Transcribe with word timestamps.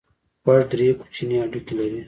غوږ 0.43 0.63
درې 0.71 0.87
کوچني 0.99 1.35
هډوکي 1.41 1.73
لري. 1.77 1.99